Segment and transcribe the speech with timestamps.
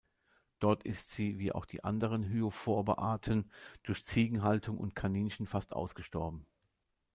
[0.57, 3.51] Dort ist sie, wie auch die anderen Hyophorbe-Arten,
[3.83, 6.47] durch Ziegenhaltung und Kaninchen fast ausgestorben.